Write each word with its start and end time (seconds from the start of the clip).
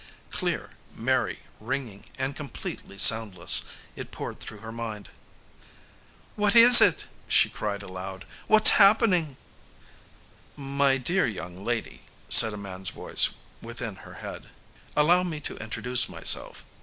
Clear, 0.31 0.71
merry, 0.95 1.43
ringing 1.59 2.05
and 2.17 2.35
completely 2.35 2.97
soundless, 2.97 3.65
it 3.95 4.09
poured 4.09 4.39
through 4.39 4.57
her 4.61 4.71
mind. 4.71 5.09
"What 6.35 6.55
is 6.55 6.81
it?" 6.81 7.05
she 7.27 7.49
cried 7.51 7.83
aloud. 7.83 8.25
"What's 8.47 8.71
happening?" 8.81 9.37
"My 10.55 10.97
dear 10.97 11.27
young 11.27 11.63
lady," 11.63 12.01
said 12.29 12.51
a 12.51 12.57
man's 12.57 12.89
voice 12.89 13.29
within 13.61 13.97
her 13.97 14.15
head, 14.15 14.49
"allow 14.97 15.21
me 15.21 15.39
to 15.41 15.57
introduce 15.57 16.09
myself. 16.09 16.65